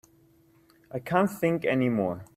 I 0.91 0.97
can't 0.97 1.29
think 1.29 1.63
any 1.63 1.87
more. 1.87 2.25